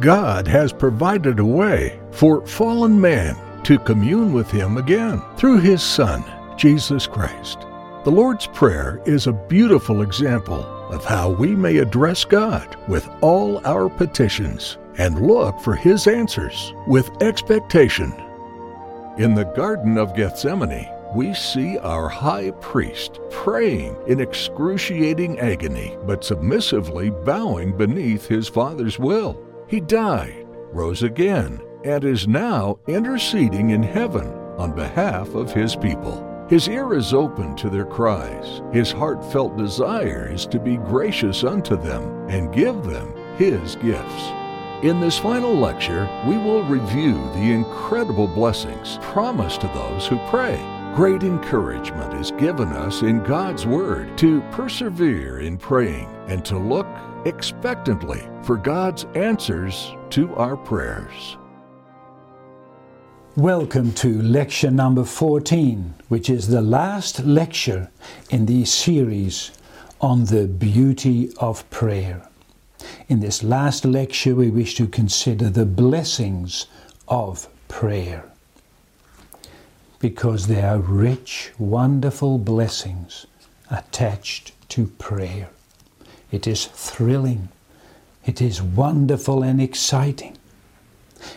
[0.00, 5.82] God has provided a way for fallen man to commune with Him again through His
[5.82, 6.24] Son,
[6.56, 7.60] Jesus Christ.
[8.04, 13.64] The Lord's Prayer is a beautiful example of how we may address God with all
[13.66, 18.12] our petitions and look for His answers with expectation.
[19.18, 26.24] In the Garden of Gethsemane, we see our high priest praying in excruciating agony, but
[26.24, 29.51] submissively bowing beneath his Father's will.
[29.72, 34.26] He died, rose again, and is now interceding in heaven
[34.58, 36.46] on behalf of his people.
[36.50, 38.60] His ear is open to their cries.
[38.70, 44.24] His heartfelt desire is to be gracious unto them and give them his gifts.
[44.82, 50.60] In this final lecture, we will review the incredible blessings promised to those who pray.
[50.94, 56.86] Great encouragement is given us in God's Word to persevere in praying and to look
[57.24, 61.36] expectantly for God's answers to our prayers.
[63.36, 67.90] Welcome to lecture number 14, which is the last lecture
[68.30, 69.52] in the series
[70.00, 72.28] on the beauty of prayer.
[73.08, 76.66] In this last lecture, we wish to consider the blessings
[77.06, 78.24] of prayer
[80.00, 83.26] because there are rich, wonderful blessings
[83.70, 85.48] attached to prayer.
[86.32, 87.50] It is thrilling,
[88.24, 90.36] it is wonderful and exciting.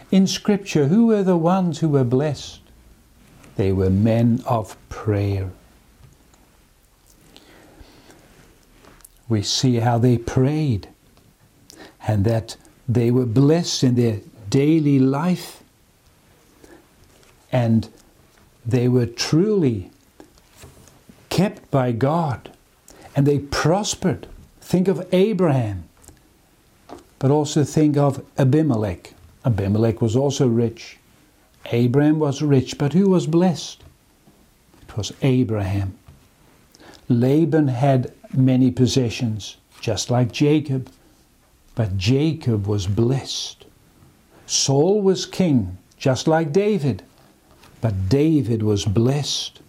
[0.09, 2.61] In Scripture, who were the ones who were blessed?
[3.57, 5.51] They were men of prayer.
[9.27, 10.88] We see how they prayed
[12.07, 12.57] and that
[12.88, 15.63] they were blessed in their daily life
[17.51, 17.89] and
[18.66, 19.91] they were truly
[21.29, 22.51] kept by God
[23.16, 24.27] and they prospered.
[24.66, 25.83] Think of Abraham,
[27.19, 29.13] but also think of Abimelech.
[29.45, 30.97] Abimelech was also rich.
[31.72, 33.83] Abraham was rich, but who was blessed?
[34.81, 35.95] It was Abraham.
[37.07, 40.90] Laban had many possessions, just like Jacob,
[41.75, 43.66] but Jacob was blessed.
[44.47, 47.03] Saul was king, just like David,
[47.81, 49.59] but David was blessed.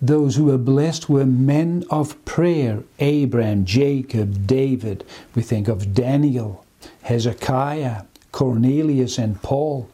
[0.00, 5.04] Those who were blessed were men of prayer Abraham, Jacob, David.
[5.34, 6.64] We think of Daniel,
[7.02, 8.02] Hezekiah,
[8.32, 9.88] Cornelius, and Paul.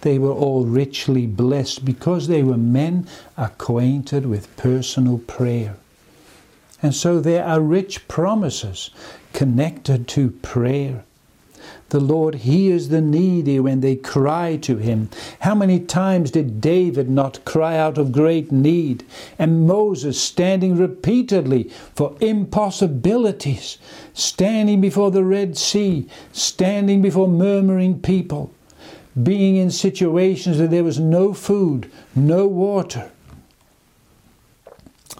[0.00, 3.06] They were all richly blessed because they were men
[3.36, 5.76] acquainted with personal prayer.
[6.82, 8.90] And so there are rich promises
[9.32, 11.04] connected to prayer.
[11.92, 15.10] The Lord hears the needy when they cry to Him.
[15.40, 19.04] How many times did David not cry out of great need?
[19.38, 23.76] And Moses standing repeatedly for impossibilities,
[24.14, 28.50] standing before the Red Sea, standing before murmuring people,
[29.22, 33.10] being in situations where there was no food, no water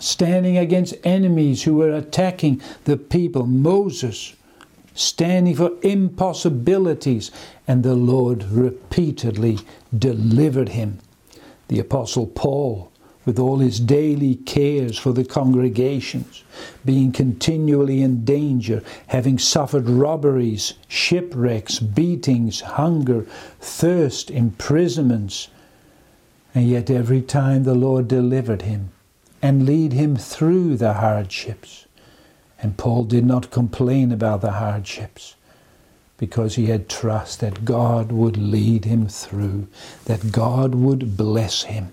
[0.00, 3.46] standing against enemies who were attacking the people.
[3.46, 4.34] Moses
[4.94, 7.30] standing for impossibilities,
[7.66, 9.58] and the Lord repeatedly
[9.96, 10.98] delivered him.
[11.68, 12.90] The Apostle Paul,
[13.24, 16.42] with all his daily cares for the congregations,
[16.84, 23.26] being continually in danger, having suffered robberies, shipwrecks, beatings, hunger,
[23.60, 25.48] thirst, imprisonments,
[26.54, 28.90] and yet every time the Lord delivered him
[29.40, 31.81] and lead him through the hardships.
[32.62, 35.34] And Paul did not complain about the hardships
[36.16, 39.66] because he had trust that God would lead him through,
[40.04, 41.92] that God would bless him.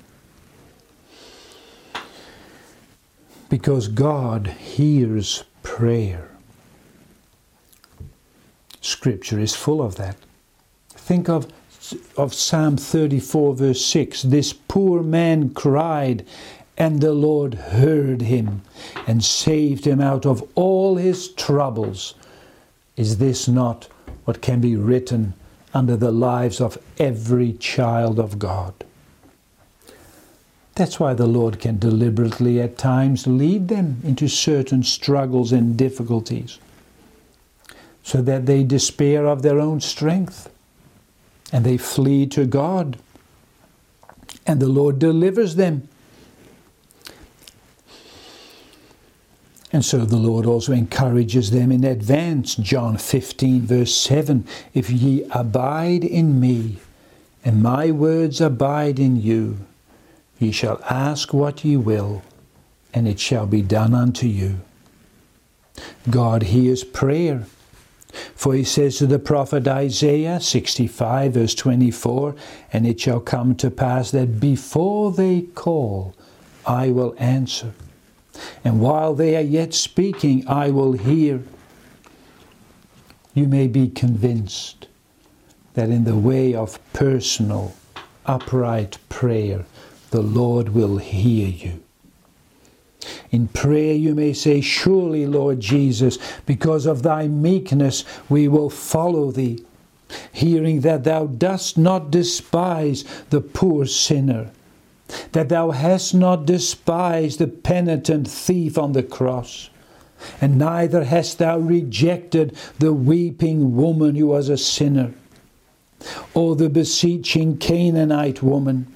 [3.50, 6.30] Because God hears prayer.
[8.82, 10.16] Scripture is full of that.
[10.90, 11.52] Think of,
[12.16, 14.22] of Psalm 34, verse 6.
[14.22, 16.24] This poor man cried,
[16.80, 18.62] and the Lord heard him
[19.06, 22.16] and saved him out of all his troubles.
[22.96, 23.90] Is this not
[24.24, 25.34] what can be written
[25.74, 28.74] under the lives of every child of God?
[30.76, 36.58] That's why the Lord can deliberately at times lead them into certain struggles and difficulties,
[38.02, 40.50] so that they despair of their own strength
[41.52, 42.98] and they flee to God.
[44.48, 45.90] And the Lord delivers them
[49.72, 52.56] And so the Lord also encourages them in advance.
[52.56, 56.78] John 15, verse 7 If ye abide in me,
[57.46, 59.60] and my words abide in you,
[60.40, 62.24] ye shall ask what ye will,
[62.94, 64.62] and it shall be done unto you.
[66.10, 67.46] God hears prayer.
[68.34, 72.36] For he says to the prophet Isaiah 65, verse 24,
[72.74, 76.16] And it shall come to pass that before they call,
[76.66, 77.74] I will answer.
[78.64, 81.44] And while they are yet speaking, I will hear.
[83.34, 84.88] You may be convinced
[85.74, 87.76] that in the way of personal,
[88.26, 89.66] upright prayer,
[90.12, 91.84] the Lord will hear you.
[93.32, 99.32] In prayer, you may say, Surely, Lord Jesus, because of thy meekness, we will follow
[99.32, 99.64] thee,
[100.32, 104.52] hearing that thou dost not despise the poor sinner,
[105.32, 109.70] that thou hast not despised the penitent thief on the cross,
[110.42, 115.14] and neither hast thou rejected the weeping woman who was a sinner,
[116.34, 118.88] or the beseeching Canaanite woman,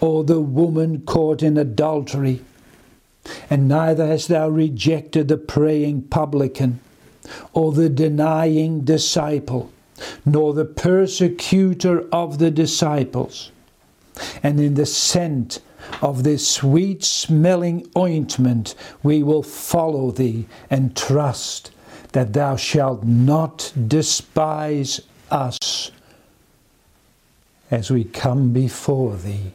[0.00, 2.42] or the woman caught in adultery
[3.48, 6.80] and neither hast thou rejected the praying publican,
[7.52, 9.70] or the denying disciple,
[10.24, 13.52] nor the persecutor of the disciples.
[14.42, 15.60] And in the scent
[16.02, 21.70] of this sweet smelling ointment we will follow thee and trust
[22.12, 25.00] that thou shalt not despise
[25.30, 25.90] us
[27.70, 29.52] as we come before thee,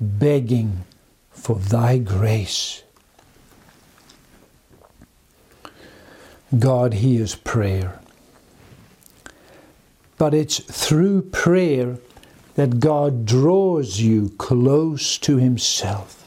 [0.00, 0.84] begging
[1.30, 2.82] for thy grace.
[6.58, 8.00] God hears prayer.
[10.16, 11.98] But it's through prayer
[12.54, 16.20] that God draws you close to Himself.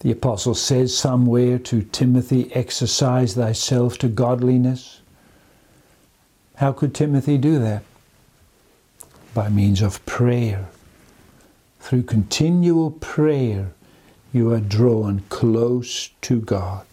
[0.00, 5.00] The Apostle says somewhere to Timothy, exercise thyself to godliness.
[6.56, 7.84] How could Timothy do that?
[9.32, 10.68] By means of prayer.
[11.80, 13.72] Through continual prayer,
[14.32, 16.86] you are drawn close to God.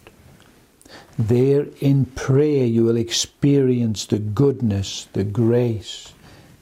[1.18, 6.12] There in prayer, you will experience the goodness, the grace,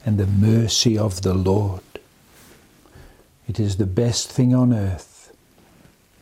[0.05, 1.83] and the mercy of the Lord.
[3.49, 5.33] It is the best thing on earth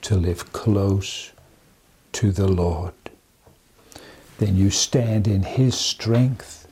[0.03, 1.33] to live close
[2.13, 2.95] to the Lord.
[4.39, 6.69] Then you stand in His strength.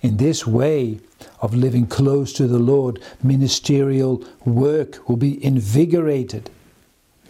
[0.00, 1.00] In this way
[1.40, 6.50] of living close to the Lord, ministerial work will be invigorated.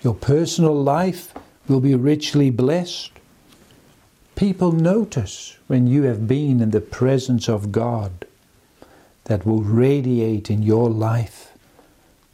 [0.03, 1.35] Your personal life
[1.69, 3.12] will be richly blessed.
[4.35, 8.27] People notice when you have been in the presence of God
[9.25, 11.53] that will radiate in your life,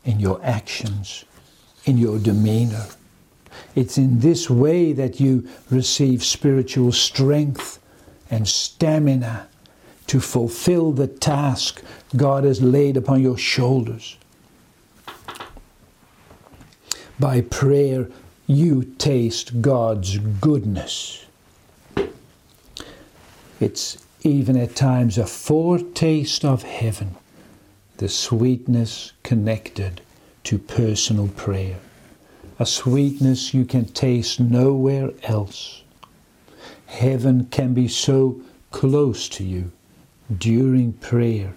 [0.05, 1.25] in your actions,
[1.85, 2.87] in your demeanor.
[3.75, 7.79] It's in this way that you receive spiritual strength
[8.31, 9.49] and stamina
[10.07, 11.83] to fulfill the task
[12.17, 14.17] God has laid upon your shoulders.
[17.21, 18.09] By prayer,
[18.47, 21.27] you taste God's goodness.
[23.61, 27.17] It's even at times a foretaste of heaven,
[27.99, 30.01] the sweetness connected
[30.45, 31.77] to personal prayer,
[32.59, 35.83] a sweetness you can taste nowhere else.
[36.87, 38.41] Heaven can be so
[38.71, 39.73] close to you
[40.37, 41.55] during prayer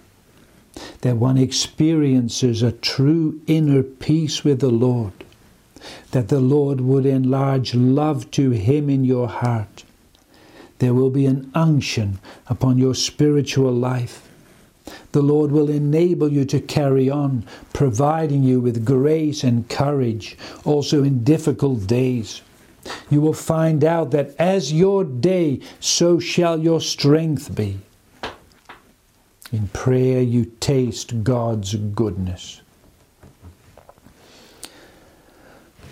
[1.02, 5.12] that one experiences a true inner peace with the Lord
[6.12, 9.84] that the Lord would enlarge love to Him in your heart.
[10.82, 14.28] There will be an unction upon your spiritual life.
[15.12, 21.04] The Lord will enable you to carry on, providing you with grace and courage, also
[21.04, 22.42] in difficult days.
[23.10, 27.78] You will find out that as your day, so shall your strength be.
[29.52, 32.60] In prayer, you taste God's goodness.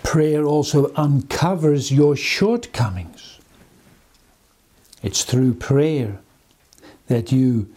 [0.03, 3.30] prayer also uncovers your shortcomings.
[5.03, 6.19] It's through prayer
[7.07, 7.67] that you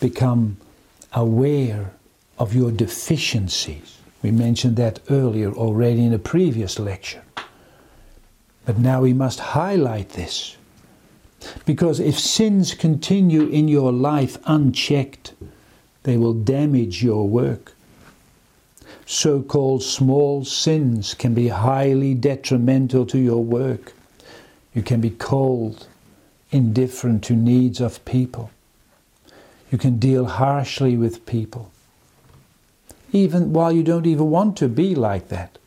[0.00, 0.56] become
[1.12, 1.92] aware
[2.38, 3.98] of your deficiencies.
[4.22, 7.22] We mentioned that earlier already in a previous lecture.
[8.64, 10.56] But now we must highlight this.
[11.64, 15.34] Because if sins continue in your life unchecked,
[16.02, 17.74] they will damage your work
[19.10, 23.92] so called small sins can be highly detrimental to your work.
[24.74, 25.86] You can be cold,
[26.50, 28.50] indifferent to needs of people.
[29.70, 31.70] You can deal harshly with people.
[33.12, 35.58] Even while you don't even want to be like that,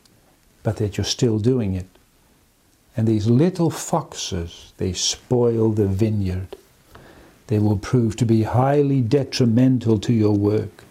[0.61, 1.87] but that you're still doing it.
[2.95, 6.55] And these little foxes, they spoil the vineyard.
[7.47, 10.83] They will prove to be highly detrimental to your work.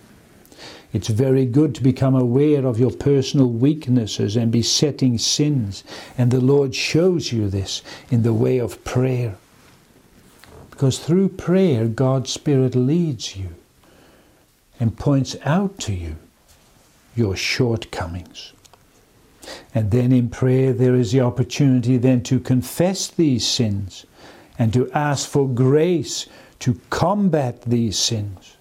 [0.92, 5.84] It's very good to become aware of your personal weaknesses and besetting sins.
[6.18, 9.36] And the Lord shows you this in the way of prayer.
[10.70, 13.48] Because through prayer, God's Spirit leads you
[14.78, 16.16] and points out to you
[17.14, 18.52] your shortcomings.
[19.74, 24.06] And then in prayer, there is the opportunity then to confess these sins
[24.58, 26.26] and to ask for grace
[26.60, 28.51] to combat these sins.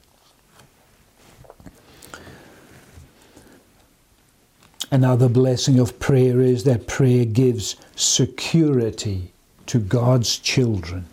[4.94, 9.32] Another blessing of prayer is that prayer gives security
[9.68, 11.06] to God's children.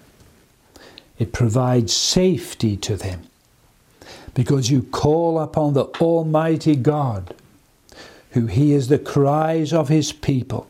[1.17, 3.23] It provides safety to them
[4.35, 7.35] because you call upon the Almighty God
[8.33, 10.69] who hears the cries of his people,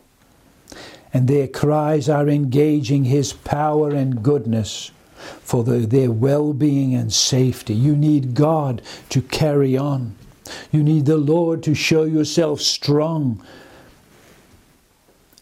[1.13, 4.91] and their cries are engaging his power and goodness
[5.41, 7.75] for the, their well being and safety.
[7.75, 10.15] You need God to carry on.
[10.71, 13.43] You need the Lord to show yourself strong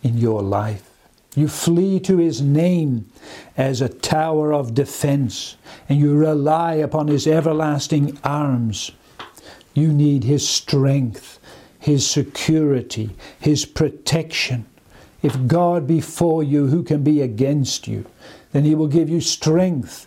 [0.02, 0.88] in your life.
[1.34, 3.10] You flee to His name
[3.56, 5.56] as a tower of defense,
[5.88, 8.92] and you rely upon His everlasting arms.
[9.74, 11.38] You need His strength,
[11.78, 14.64] His security, His protection.
[15.22, 18.06] If God be for you, who can be against you?
[18.52, 20.06] Then He will give you strength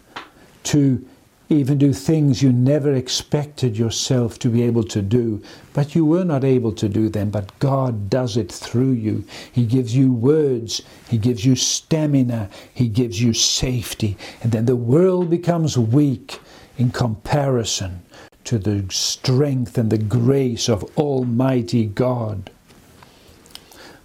[0.64, 1.06] to
[1.50, 5.42] even do things you never expected yourself to be able to do,
[5.74, 9.26] but you were not able to do them, but God does it through you.
[9.52, 14.76] He gives you words, He gives you stamina, He gives you safety, and then the
[14.76, 16.40] world becomes weak
[16.78, 18.04] in comparison
[18.44, 22.52] to the strength and the grace of Almighty God.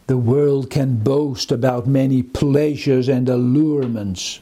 [0.06, 4.40] The world can boast about many pleasures and allurements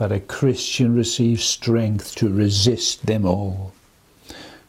[0.00, 3.74] but a Christian receives strength to resist them all.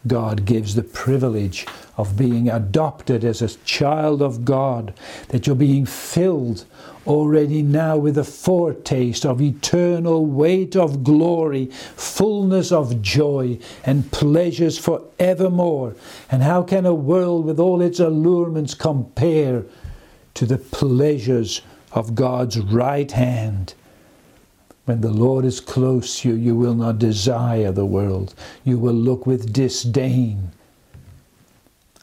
[0.06, 4.94] God gives the privilege of being adopted as a child of God,
[5.30, 6.66] that you're being filled
[7.08, 14.78] already now with a foretaste of eternal weight of glory, fullness of joy, and pleasures
[14.78, 15.96] for evermore.
[16.30, 19.64] And how can a world with all its allurements compare
[20.34, 21.62] to the pleasures
[21.94, 23.76] of God's right hand?
[24.86, 28.34] When the Lord is close you, you will not desire the world.
[28.64, 30.52] You will look with disdain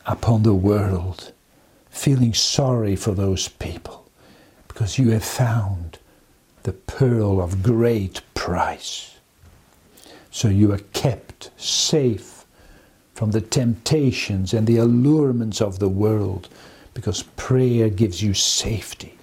[0.06, 1.32] upon the world,
[1.90, 4.08] feeling sorry for those people,
[4.68, 5.98] because you have found
[6.62, 9.16] the pearl of great price.
[10.30, 12.44] So you are kept safe
[13.12, 16.48] from the temptations and the allurements of the world,
[16.94, 19.17] because prayer gives you safety.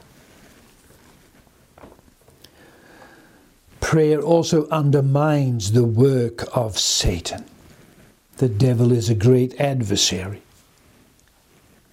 [3.86, 7.46] Prayer also undermines the work of Satan.
[8.38, 10.42] The devil is a great adversary.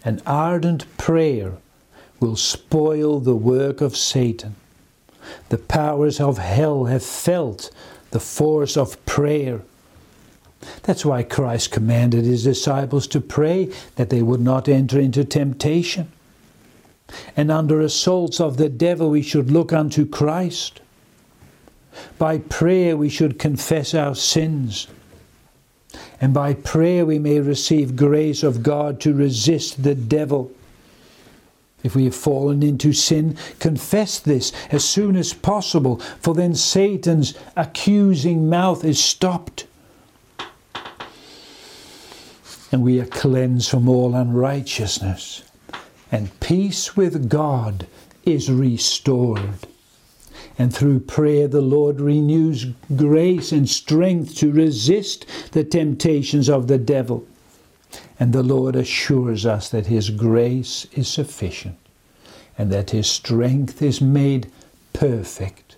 [0.02, 1.52] An ardent prayer
[2.18, 4.56] will spoil the work of Satan.
[5.50, 7.70] The powers of hell have felt
[8.10, 9.60] the force of prayer.
[10.84, 16.10] That's why Christ commanded his disciples to pray that they would not enter into temptation.
[17.36, 20.80] And under assaults of the devil, we should look unto Christ.
[22.18, 24.86] By prayer, we should confess our sins.
[26.20, 30.52] And by prayer, we may receive grace of God to resist the devil.
[31.82, 37.34] If we have fallen into sin, confess this as soon as possible, for then Satan's
[37.56, 39.66] accusing mouth is stopped.
[42.70, 45.42] And we are cleansed from all unrighteousness.
[46.10, 47.86] And peace with God
[48.24, 49.66] is restored.
[50.58, 56.78] And through prayer, the Lord renews grace and strength to resist the temptations of the
[56.78, 57.26] devil.
[58.20, 61.78] And the Lord assures us that His grace is sufficient
[62.58, 64.50] and that His strength is made
[64.92, 65.76] perfect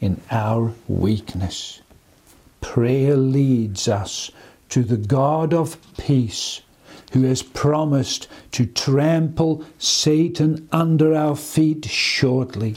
[0.00, 1.80] in our weakness.
[2.60, 4.30] Prayer leads us
[4.70, 6.62] to the God of peace
[7.12, 12.76] who has promised to trample Satan under our feet shortly.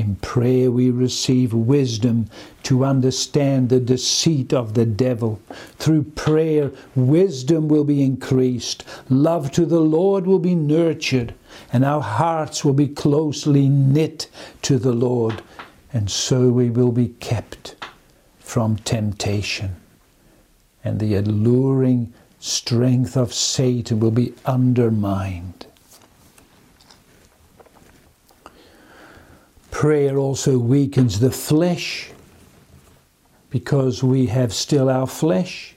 [0.00, 2.30] In prayer, we receive wisdom
[2.62, 5.42] to understand the deceit of the devil.
[5.76, 11.34] Through prayer, wisdom will be increased, love to the Lord will be nurtured,
[11.70, 14.30] and our hearts will be closely knit
[14.62, 15.42] to the Lord,
[15.92, 17.74] and so we will be kept
[18.38, 19.76] from temptation.
[20.82, 25.66] And the alluring strength of Satan will be undermined.
[29.80, 32.10] Prayer also weakens the flesh
[33.48, 35.74] because we have still our flesh.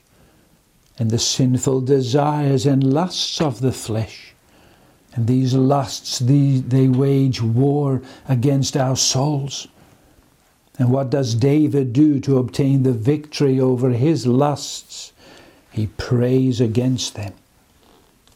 [1.00, 4.34] and the sinful desires and lusts of the flesh.
[5.14, 9.68] And these lusts, they, wage war against our souls.
[10.78, 15.14] And what does David do to obtain the victory over his lusts?
[15.72, 17.34] He prays against them.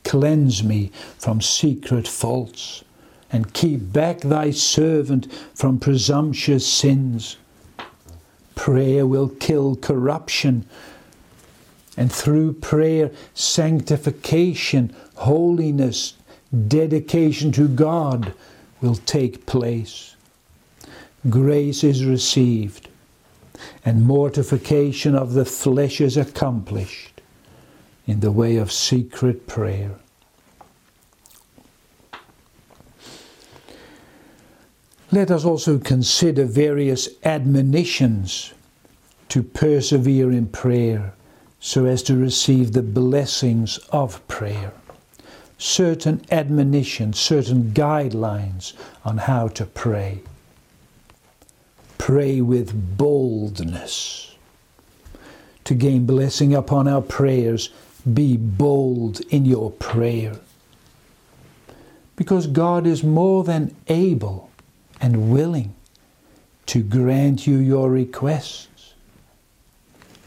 [0.04, 2.84] Cleanse me from secret faults,
[3.32, 7.38] and keep back thy servant from presumptuous sins.
[8.56, 10.66] Prayer will kill corruption,
[11.96, 16.14] and through prayer, sanctification, holiness,
[16.68, 18.34] dedication to God
[18.82, 20.16] will take place.
[21.30, 22.88] Grace is received,
[23.84, 27.22] and mortification of the flesh is accomplished
[28.06, 29.96] in the way of secret prayer.
[35.12, 38.54] Let us also consider various admonitions
[39.30, 41.14] to persevere in prayer
[41.62, 44.74] so as to receive the blessings of prayer.
[45.58, 48.74] Certain admonitions, certain guidelines
[49.06, 50.20] on how to pray.
[51.98, 54.36] Pray with boldness.
[55.64, 57.70] To gain blessing upon our prayers,
[58.14, 60.38] be bold in your prayer.
[62.16, 64.47] Because God is more than able
[65.00, 65.76] and willing
[66.68, 68.94] to grant you your requests.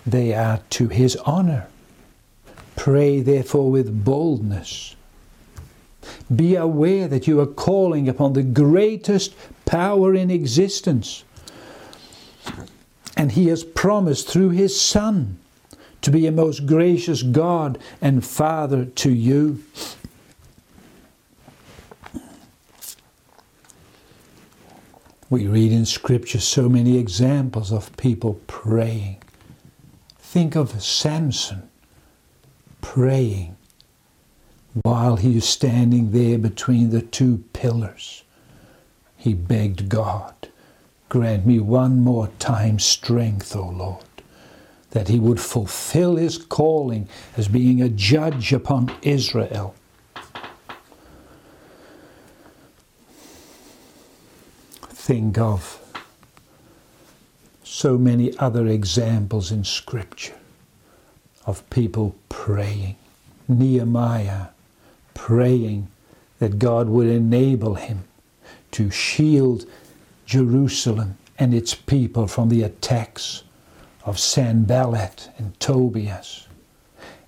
[0.07, 1.67] They are to His honor.
[2.77, 4.97] Pray therefore with boldness.
[6.35, 9.35] Be aware that you are calling upon the greatest
[9.67, 11.25] power in existence.
[13.17, 15.39] And He has promised through His Son
[16.03, 19.63] to be a most gracious God and Father to you.
[25.31, 29.23] We read in Scripture so many examples of people praying.
[30.19, 31.71] Think of Samson
[32.83, 33.57] praying
[34.83, 38.25] while he is standing there between the two pillars.
[39.17, 40.35] He begged God,
[41.09, 44.05] Grant me one more time strength, O Lord
[44.91, 49.75] that he would fulfill his calling as being a judge upon Israel.
[55.11, 55.81] Think of
[57.65, 60.37] so many other examples in Scripture
[61.45, 62.95] of people praying.
[63.49, 64.51] Nehemiah
[65.13, 65.89] praying
[66.39, 68.05] that God would enable him
[68.71, 69.67] to shield
[70.27, 73.43] Jerusalem and its people from the attacks
[74.05, 76.47] of Sanballat and Tobias,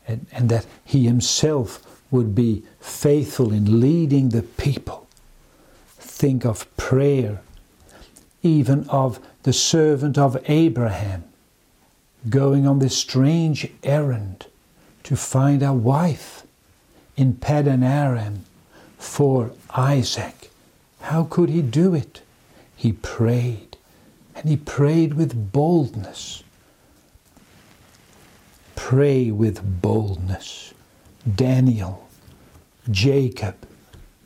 [0.07, 5.09] and, and that he himself would be faithful in leading the people.
[5.99, 7.41] Think of prayer,
[8.43, 11.25] even of the servant of Abraham
[12.29, 14.47] going on this strange errand
[15.05, 16.45] to find a wife
[17.17, 18.45] in Padan Aram
[18.99, 20.51] for Isaac.
[21.01, 22.23] How could he do it?
[22.77, 23.77] He prayed,
[24.35, 26.43] and he prayed with boldness
[28.93, 30.75] pray with boldness.
[31.35, 32.09] Daniel,
[32.91, 33.55] Jacob,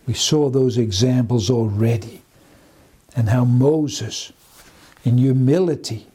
[0.07, 2.23] we saw those examples already.
[3.17, 4.33] And how Moses,
[5.05, 6.07] in humility,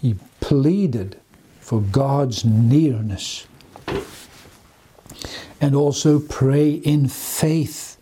[0.00, 1.18] he pleaded
[1.60, 3.46] for God's nearness.
[5.60, 7.98] And also pray in faith.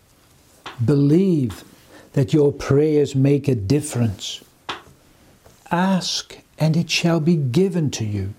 [0.83, 1.63] Believe
[2.13, 4.43] that your prayers make a difference.
[5.71, 8.33] Ask, and it shall be given to you.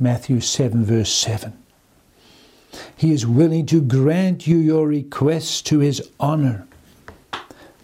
[0.00, 1.52] Matthew 7, verse 7.
[2.96, 6.66] He is willing to grant you your requests to his honor.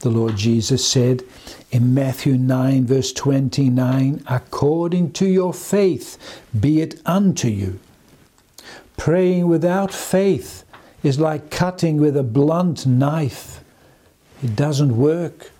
[0.05, 1.23] The Lord Jesus said
[1.71, 6.19] in Matthew 9, verse 29, according to your faith
[6.61, 7.81] be it unto you.
[8.99, 10.63] Praying without faith
[11.03, 13.65] is like cutting with a blunt knife,
[14.43, 15.51] it doesn't work.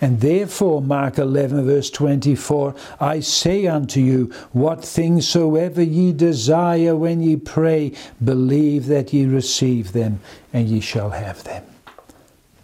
[0.00, 6.96] And therefore, Mark 11, verse 24, I say unto you, what things soever ye desire
[6.96, 7.92] when ye pray,
[8.24, 10.18] believe that ye receive them,
[10.52, 11.64] and ye shall have them.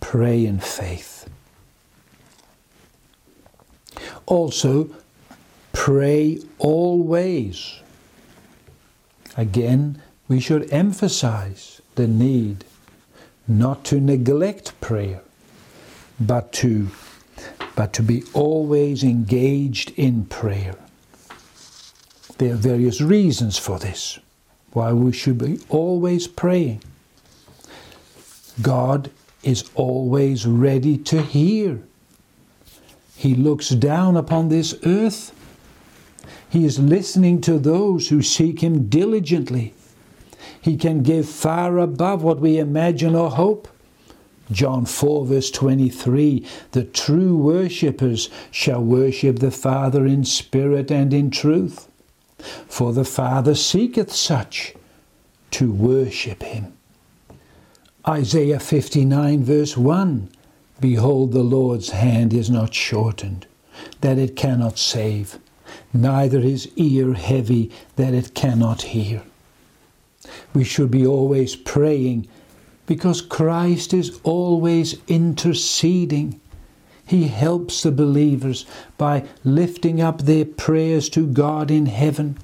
[0.00, 1.28] Pray in faith.
[4.26, 4.90] Also,
[5.72, 7.80] pray always.
[9.36, 12.64] Again, we should emphasize the need
[13.46, 15.22] not to neglect prayer
[16.20, 16.88] but to
[17.74, 20.74] but to be always engaged in prayer.
[22.38, 24.18] There are various reasons for this,
[24.72, 26.82] why we should be always praying.
[28.60, 29.10] God
[29.42, 31.82] is always ready to hear.
[33.16, 35.34] He looks down upon this earth.
[36.48, 39.74] He is listening to those who seek Him diligently.
[40.60, 43.68] He can give far above what we imagine or hope.
[44.50, 51.30] John 4, verse 23 The true worshippers shall worship the Father in spirit and in
[51.30, 51.88] truth.
[52.68, 54.74] For the Father seeketh such
[55.50, 56.77] to worship him.
[58.08, 60.30] Isaiah 59, verse 1
[60.80, 63.46] Behold, the Lord's hand is not shortened,
[64.00, 65.38] that it cannot save,
[65.92, 69.24] neither his ear heavy, that it cannot hear.
[70.54, 72.26] We should be always praying
[72.86, 76.40] because Christ is always interceding.
[77.04, 78.64] He helps the believers
[78.96, 82.38] by lifting up their prayers to God in heaven.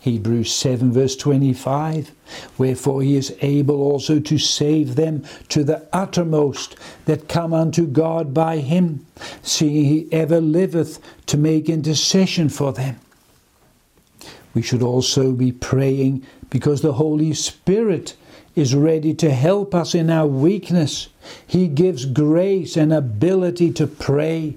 [0.00, 2.12] Hebrews 7, verse 25.
[2.56, 8.32] Wherefore he is able also to save them to the uttermost that come unto God
[8.32, 9.04] by him,
[9.42, 12.98] seeing he ever liveth to make intercession for them.
[14.54, 18.16] We should also be praying because the Holy Spirit
[18.54, 21.08] is ready to help us in our weakness.
[21.46, 24.56] He gives grace and ability to pray.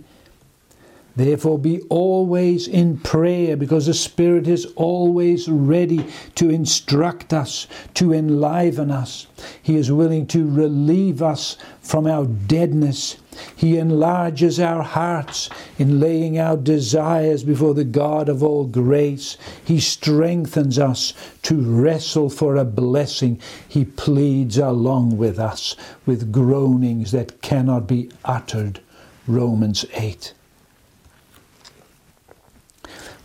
[1.16, 8.14] Therefore, be always in prayer because the Spirit is always ready to instruct us, to
[8.14, 9.28] enliven us.
[9.62, 13.18] He is willing to relieve us from our deadness.
[13.56, 19.38] He enlarges our hearts in laying our desires before the God of all grace.
[19.66, 23.40] He strengthens us to wrestle for a blessing.
[23.68, 28.80] He pleads along with us with groanings that cannot be uttered.
[29.28, 30.34] Romans 8.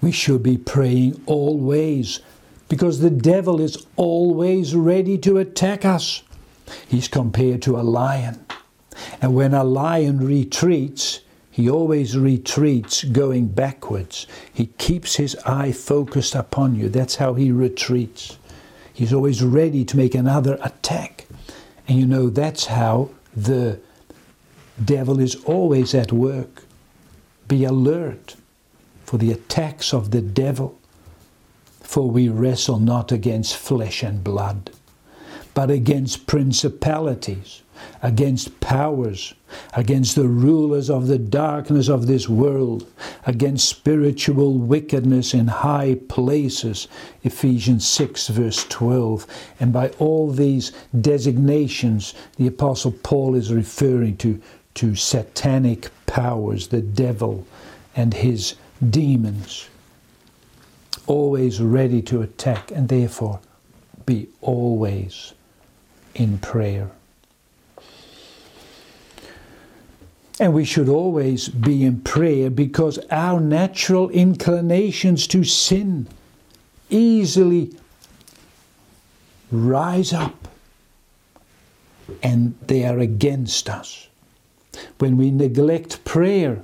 [0.06, 2.20] We should be praying always
[2.68, 6.22] because the devil is always ready to attack us.
[6.86, 8.46] He's compared to a lion.
[9.20, 14.28] And when a lion retreats, he always retreats going backwards.
[14.54, 16.88] He keeps his eye focused upon you.
[16.88, 18.38] That's how he retreats.
[18.94, 21.26] He's always ready to make another attack.
[21.88, 23.80] And you know, that's how the
[24.84, 26.62] devil is always at work.
[27.48, 28.36] Be alert
[29.06, 30.76] for the attacks of the devil.
[31.80, 34.70] For we wrestle not against flesh and blood,
[35.54, 37.62] but against principalities,
[38.02, 39.34] against powers,
[39.74, 42.84] against the rulers of the darkness of this world,
[43.26, 46.88] against spiritual wickedness in high places.
[47.22, 49.24] Ephesians 6, verse 12.
[49.60, 54.42] And by all these designations, the Apostle Paul is referring to,
[54.74, 57.46] to satanic powers, the devil
[57.94, 58.56] and his
[58.90, 59.68] demons,
[61.06, 63.40] always ready to attack, and therefore
[64.04, 65.32] be always
[66.14, 66.90] in prayer.
[70.38, 76.08] And we should always be in prayer because our natural inclinations to sin
[76.90, 77.74] easily
[79.50, 80.48] rise up
[82.22, 84.08] and they are against us.
[84.98, 86.62] When we neglect prayer,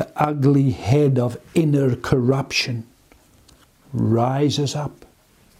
[0.00, 2.86] the ugly head of inner corruption
[3.92, 5.04] rises up,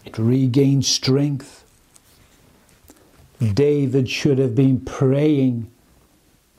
[0.03, 1.63] it regains strength.
[3.53, 5.69] David should have been praying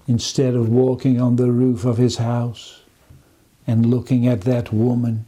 [0.07, 2.83] instead of walking on the roof of his house
[3.67, 5.25] and looking at that woman.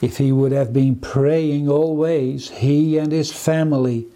[0.00, 4.08] If he would have been praying always, he and his family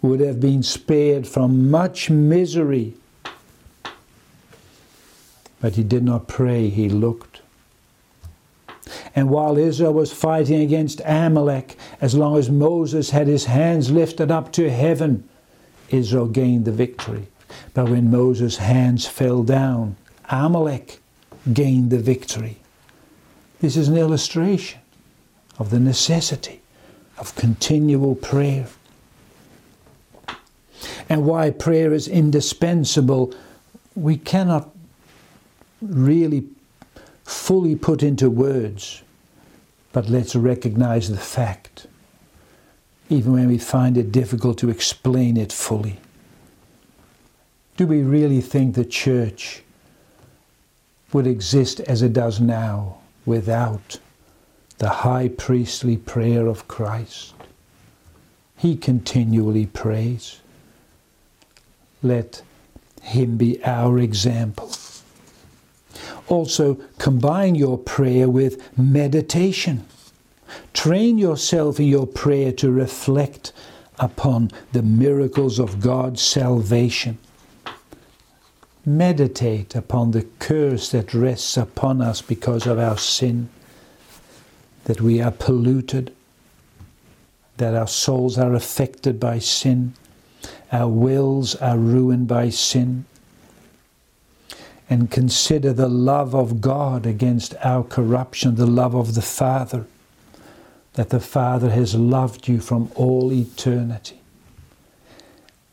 [0.00, 2.94] would have been spared from much misery
[5.64, 7.40] but he did not pray, he looked.
[9.16, 14.30] And while Israel was fighting against Amalek, as long as Moses had his hands lifted
[14.30, 15.26] up to heaven,
[15.88, 17.28] Israel gained the victory.
[17.72, 19.96] But when Moses' hands fell down,
[20.28, 21.00] Amalek
[21.50, 22.58] gained the victory.
[23.62, 24.82] This is an illustration
[25.58, 26.60] of the necessity
[27.16, 28.66] of continual prayer.
[31.08, 33.32] And why prayer is indispensable,
[33.94, 34.73] we cannot
[35.84, 36.44] really
[37.24, 39.02] fully put into words,
[39.92, 41.86] but let's recognize the fact,
[43.08, 45.98] even when we find it difficult to explain it fully.
[47.76, 49.62] Do we really think the church
[51.12, 53.98] would exist as it does now without
[54.78, 57.34] the high priestly prayer of Christ?
[58.56, 60.40] He continually prays.
[62.02, 62.42] Let
[63.02, 64.72] him be our example.
[66.28, 69.84] Also, combine your prayer with meditation.
[70.72, 73.52] Train yourself in your prayer to reflect
[73.98, 77.18] upon the miracles of God's salvation.
[78.86, 83.48] meditate upon the curse that rests upon us because of our sin,
[84.84, 86.14] that we are polluted,
[87.56, 89.94] that our souls are affected by sin,
[90.70, 93.04] our wills are ruined by sin.
[94.90, 99.86] And consider the love of God against our corruption, the love of the Father,
[100.92, 104.20] that the Father has loved you from all eternity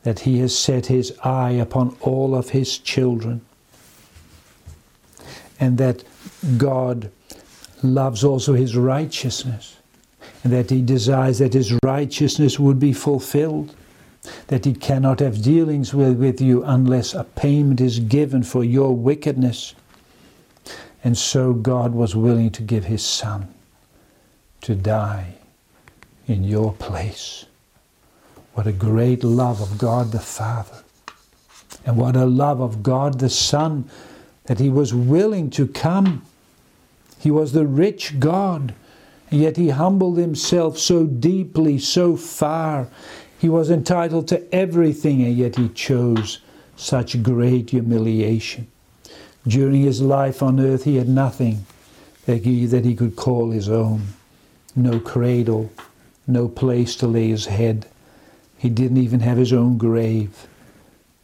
[0.02, 3.40] that he has set his eye upon all of his children,
[5.60, 6.02] and that
[6.56, 7.10] God
[7.82, 9.76] loves also his righteousness,
[10.42, 13.74] and that he desires that his righteousness would be fulfilled,
[14.48, 18.94] that he cannot have dealings with, with you unless a payment is given for your
[18.94, 19.74] wickedness.
[21.02, 23.52] And so God was willing to give his Son
[24.60, 25.34] to die
[26.26, 27.46] in your place.
[28.54, 30.82] What a great love of God the Father.
[31.84, 33.88] And what a love of God the Son
[34.44, 36.24] that He was willing to come.
[37.18, 38.74] He was the rich God,
[39.30, 42.88] and yet He humbled Himself so deeply, so far.
[43.42, 46.38] He was entitled to everything, and yet He chose
[46.76, 48.68] such great humiliation.
[49.46, 51.66] During His life on earth, He had nothing
[52.24, 54.14] that he, could call His own
[54.74, 55.70] no cradle,
[56.26, 57.86] no place to lay His head
[58.62, 60.46] he didn't even have his own grave.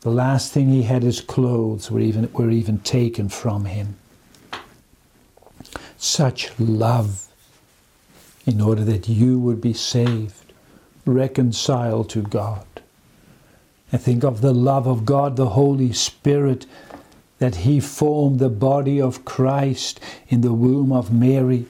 [0.00, 3.96] The last thing he had, his clothes, were even, were even taken from him.
[5.96, 7.28] Such love
[8.44, 10.47] in order that you would be saved,
[11.14, 12.66] reconciled to God.
[13.90, 16.66] And think of the love of God, the Holy Spirit,
[17.38, 21.66] that He formed the body of Christ in the womb of Mary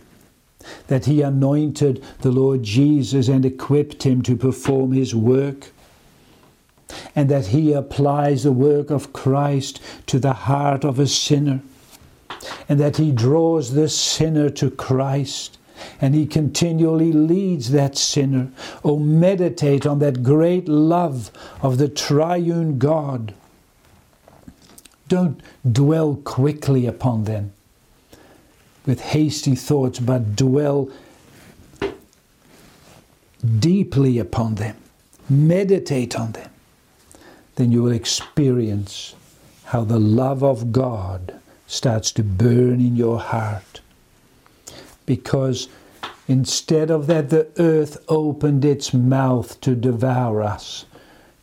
[0.89, 5.69] that he anointed the Lord Jesus and equipped him to perform his work,
[7.15, 11.61] and that he applies the work of Christ to the heart of a sinner,
[12.69, 15.58] and that he draws the sinner to Christ.
[16.01, 18.51] And he continually leads that sinner.
[18.85, 21.31] Oh, meditate on that great love
[21.63, 23.35] of the triune God.
[25.09, 27.53] Don't dwell quickly upon them
[28.87, 30.91] with hasty thoughts, but dwell
[33.59, 34.77] deeply upon them,
[35.29, 36.51] meditate on them,
[37.57, 39.15] then you will experience
[39.67, 43.81] how the love of God starts to burn in your heart.
[45.09, 45.69] Because
[46.27, 50.85] instead of that, the earth opened its mouth to devour us,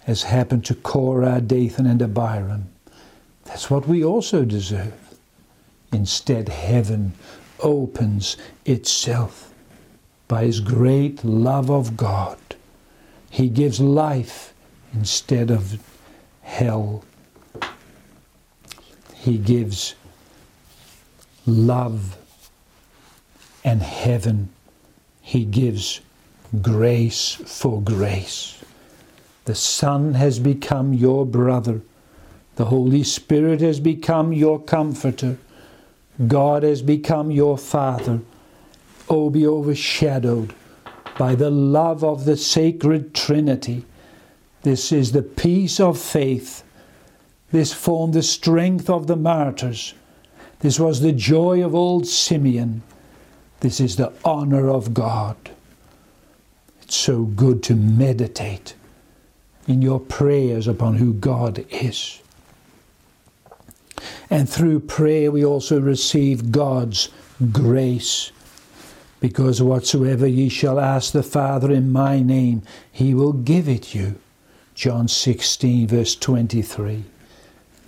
[0.06, 2.70] as happened to Korah, Dathan, and Abiram.
[3.46, 4.94] That's what we also deserve.
[5.92, 7.14] Instead, heaven
[7.60, 9.52] opens itself
[10.28, 12.38] by His great love of God.
[13.32, 14.54] He gives life
[14.94, 15.80] instead of
[16.44, 17.04] hell.
[19.16, 19.96] He gives
[21.48, 22.16] love
[23.66, 24.48] and heaven.
[25.22, 26.00] He gives
[26.62, 28.64] grace for grace.
[29.46, 31.82] The Son has become your brother.
[32.56, 35.38] The Holy Spirit has become your comforter.
[36.28, 38.22] God has become your Father.
[39.10, 40.54] Oh, be overshadowed
[41.18, 43.84] by the love of the sacred Trinity.
[44.62, 46.64] This is the peace of faith.
[47.52, 49.96] This formed the strength of the martyrs.
[50.60, 52.84] This was the joy of old Simeon.
[53.66, 55.36] This is the honor of God.
[56.84, 58.76] It's so good to meditate
[59.68, 62.22] in your prayers upon who God is.
[64.30, 67.10] And through prayer, we also receive God's
[67.52, 68.32] grace.
[69.20, 74.20] Because whatsoever ye shall ask the Father in my name, he will give it you.
[74.76, 77.04] John 16, verse 23.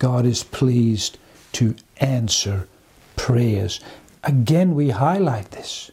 [0.00, 1.18] God is pleased
[1.52, 2.66] to answer
[3.14, 3.78] prayers.
[4.24, 5.90] Again, we highlight this.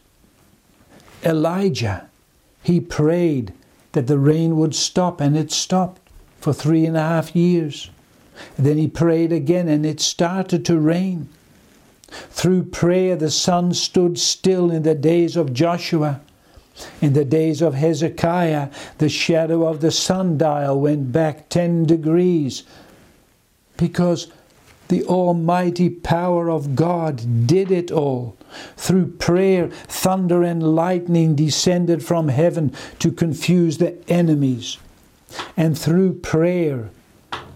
[1.24, 2.08] Elijah,
[2.62, 3.52] he prayed
[3.92, 6.00] that the rain would stop, and it stopped
[6.40, 7.90] for three and a half years.
[8.58, 11.28] Then he prayed again and it started to rain.
[12.08, 16.20] Through prayer, the sun stood still in the days of Joshua.
[17.00, 22.62] In the days of Hezekiah, the shadow of the sundial went back 10 degrees
[23.76, 24.28] because
[24.88, 28.36] the almighty power of God did it all.
[28.76, 34.78] Through prayer, thunder and lightning descended from heaven to confuse the enemies.
[35.56, 36.90] And through prayer,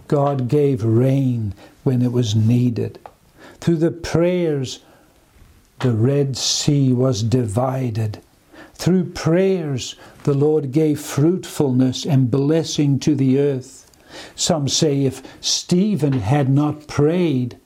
[0.09, 2.99] God gave rain when it was needed.
[3.61, 4.81] Through the prayers,
[5.81, 8.19] the Red Sea was divided.
[8.75, 13.89] Through prayers, the Lord gave fruitfulness and blessing to the earth.
[14.35, 17.57] Some say if Stephen had not prayed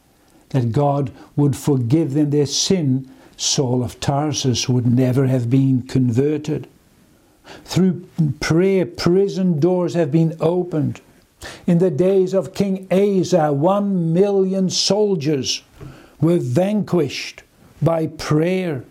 [0.51, 6.69] that God would forgive them their sin, Saul of Tarsus would never have been converted.
[7.65, 8.07] Through
[8.41, 11.01] prayer, prison doors have been opened.
[11.67, 15.63] In the days of King Asa, one million soldiers
[16.21, 17.43] were vanquished
[17.83, 18.85] by prayer.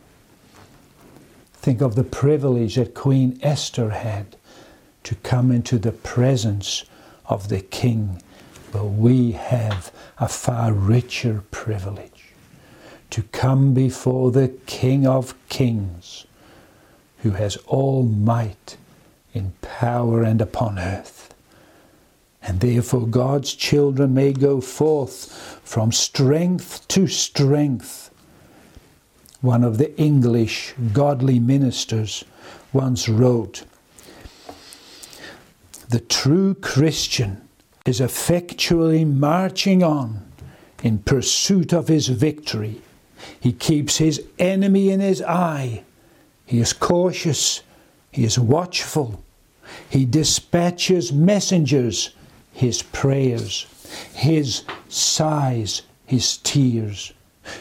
[1.54, 4.36] Think of the privilege that Queen Esther had
[5.04, 6.86] to come into the presence
[7.26, 8.22] of the king.
[8.72, 12.34] But we have a far richer privilege
[13.12, 16.26] to come before the King of Kings,
[17.20, 18.78] who has all might
[19.34, 21.34] in power and upon earth.
[22.42, 28.10] And therefore God's children may go forth from strength to strength.
[29.42, 32.24] One of the English godly ministers
[32.74, 33.64] once wrote,
[35.94, 37.48] the true Christian
[37.86, 40.26] is effectually marching on
[40.82, 42.82] in pursuit of his victory.
[43.40, 45.84] He keeps his enemy in his eye.
[46.48, 47.62] He is cautious.
[48.12, 49.24] He is watchful.
[49.88, 52.16] He dispatches messengers,
[52.52, 53.68] his prayers,
[54.16, 57.14] his sighs, his tears,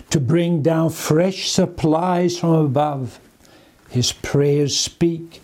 [0.08, 3.20] to bring down fresh supplies from above.
[3.90, 5.42] His prayers speak,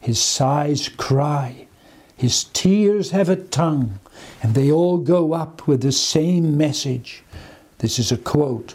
[0.00, 1.65] his sighs cry.
[2.16, 3.98] His tears have a tongue,
[4.42, 7.22] and they all go up with the same message.
[7.78, 8.74] This is a quote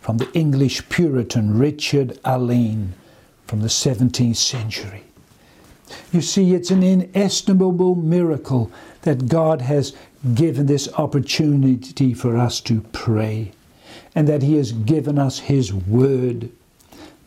[0.00, 2.92] from the English Puritan Richard Alleine
[3.46, 5.04] from the 17th century.
[6.12, 8.70] You see, it's an inestimable miracle
[9.02, 9.94] that God has
[10.34, 13.52] given this opportunity for us to pray
[14.14, 16.50] and that He has given us His Word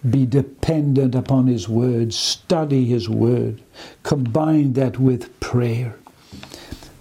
[0.09, 3.61] be dependent upon His Word, study His Word,
[4.03, 5.95] combine that with prayer.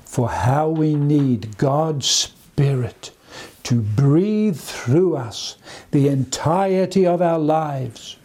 [0.05, 3.11] For how we need God's Spirit
[3.65, 5.57] to breathe through us
[5.91, 8.17] the entirety of our lives,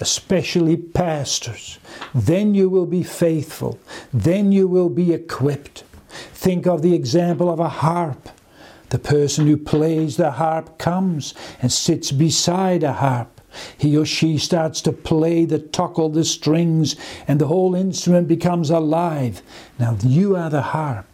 [0.00, 1.78] especially pastors.
[2.14, 3.78] Then you will be faithful,
[4.12, 5.84] then you will be equipped.
[6.32, 8.28] Think of the example of a harp.
[8.88, 13.35] The person who plays the harp comes and sits beside a harp
[13.76, 18.70] he or she starts to play the tuckle, the strings, and the whole instrument becomes
[18.70, 19.42] alive.
[19.78, 21.06] Now you are the harp.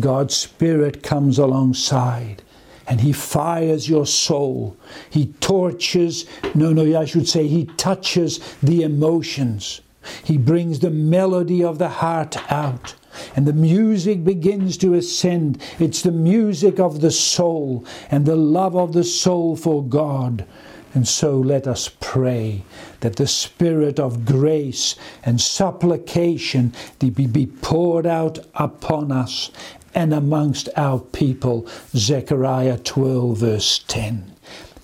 [0.00, 2.42] God's Spirit comes alongside
[2.86, 4.76] and He fires your soul.
[5.10, 9.80] He torches, no, no, I should say, He touches the emotions.
[10.24, 12.94] He brings the melody of the heart out.
[13.36, 15.62] And the music begins to ascend.
[15.78, 20.46] It's the music of the soul and the love of the soul for God.
[20.94, 22.64] And so let us pray
[23.00, 29.50] that the Spirit of grace and supplication be poured out upon us
[29.94, 31.66] and amongst our people.
[31.94, 34.32] Zechariah 12, verse 10.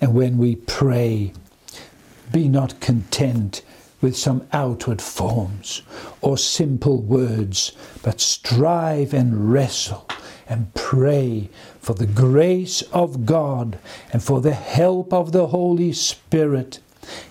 [0.01, 1.33] And when we pray,
[2.31, 3.61] be not content
[4.01, 5.81] with some outward forms
[6.21, 10.07] or simple words, but strive and wrestle
[10.47, 13.79] and pray for the grace of God
[14.11, 16.79] and for the help of the Holy Spirit.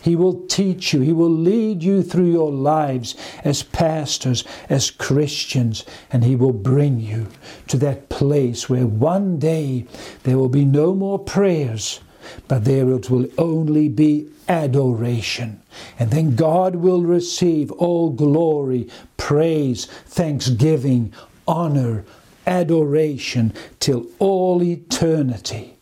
[0.01, 5.85] He will teach you, He will lead you through your lives as pastors, as Christians,
[6.11, 7.29] and He will bring you
[7.69, 9.87] to that place where one day
[10.25, 12.01] there will be no more prayers,
[12.49, 15.61] but there it will only be adoration.
[15.99, 21.13] And then God will receive all glory, praise, thanksgiving,
[21.47, 22.05] honor,
[22.49, 25.77] adoration till all eternity.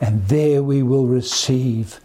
[0.00, 2.00] And there we will receive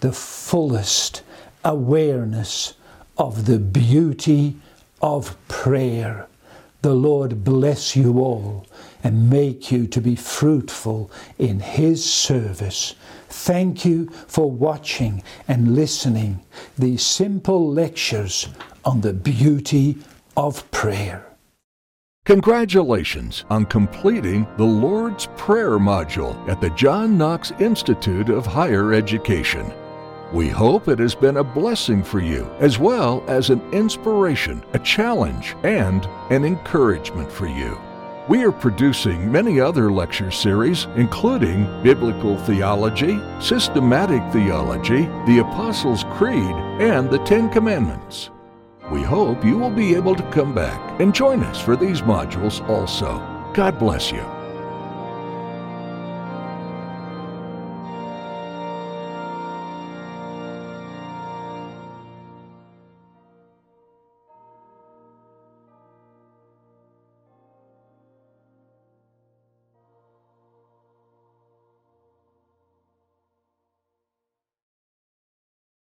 [0.00, 1.22] the fullest
[1.64, 2.74] awareness
[3.16, 4.56] of the beauty
[5.00, 6.26] of prayer.
[6.82, 8.66] The Lord bless you all
[9.04, 12.94] and make you to be fruitful in His service.
[13.28, 16.40] Thank you for watching and listening
[16.78, 18.48] these simple lectures
[18.84, 19.98] on the beauty
[20.36, 21.29] of prayer.
[22.30, 29.72] Congratulations on completing the Lord's Prayer module at the John Knox Institute of Higher Education.
[30.32, 34.78] We hope it has been a blessing for you, as well as an inspiration, a
[34.78, 37.76] challenge, and an encouragement for you.
[38.28, 46.54] We are producing many other lecture series, including Biblical Theology, Systematic Theology, the Apostles' Creed,
[46.78, 48.30] and the Ten Commandments.
[48.90, 52.66] We hope you will be able to come back and join us for these modules
[52.68, 53.18] also.
[53.54, 54.39] God bless you.